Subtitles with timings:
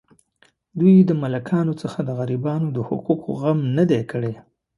[0.79, 4.33] دوی د ملاکانو څخه د غریبانو د حقوقو غم نه دی کړی.